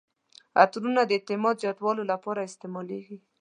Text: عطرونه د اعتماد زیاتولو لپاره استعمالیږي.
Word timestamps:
عطرونه 0.63 1.01
د 1.05 1.11
اعتماد 1.17 1.55
زیاتولو 1.63 2.03
لپاره 2.11 2.41
استعمالیږي. 2.49 3.17